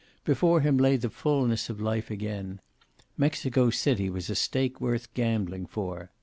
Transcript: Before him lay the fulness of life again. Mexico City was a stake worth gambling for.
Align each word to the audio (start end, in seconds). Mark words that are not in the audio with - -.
Before 0.25 0.61
him 0.61 0.77
lay 0.79 0.95
the 0.97 1.11
fulness 1.11 1.69
of 1.69 1.79
life 1.79 2.09
again. 2.09 2.59
Mexico 3.17 3.69
City 3.69 4.09
was 4.09 4.31
a 4.31 4.35
stake 4.35 4.81
worth 4.81 5.13
gambling 5.13 5.67
for. 5.67 6.09